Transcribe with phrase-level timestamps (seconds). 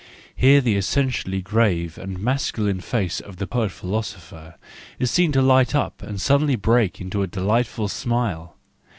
[0.35, 4.55] Here the essentially grave and masculine face of the poet philosopher
[4.97, 8.55] is seen to light up and suddenly break into a delightful smile.